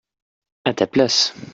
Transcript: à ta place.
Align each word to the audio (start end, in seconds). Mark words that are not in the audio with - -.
à 0.65 0.73
ta 0.73 0.87
place. 0.87 1.35